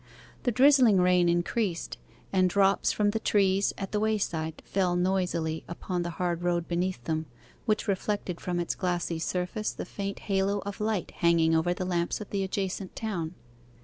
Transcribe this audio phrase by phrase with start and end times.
[0.41, 1.99] The drizzling rain increased,
[2.33, 7.03] and drops from the trees at the wayside fell noisily upon the hard road beneath
[7.03, 7.27] them,
[7.67, 12.19] which reflected from its glassy surface the faint halo of light hanging over the lamps
[12.19, 13.35] of the adjacent town.